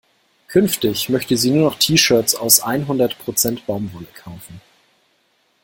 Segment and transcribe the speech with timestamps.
[0.47, 4.59] Künftig möchte sie nur noch T-Shirts aus einhundert Prozent Baumwolle kaufen.